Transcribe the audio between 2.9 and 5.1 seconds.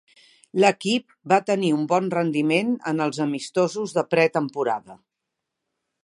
en els amistosos de pretemporada.